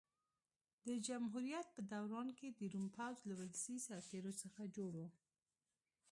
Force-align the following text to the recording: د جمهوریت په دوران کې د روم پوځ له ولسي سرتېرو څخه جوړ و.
د 0.87 0.89
جمهوریت 1.07 1.67
په 1.75 1.81
دوران 1.93 2.27
کې 2.37 2.47
د 2.51 2.59
روم 2.73 2.85
پوځ 2.95 3.17
له 3.29 3.33
ولسي 3.39 3.75
سرتېرو 3.87 4.31
څخه 4.41 4.61
جوړ 4.77 4.91
و. 4.99 5.01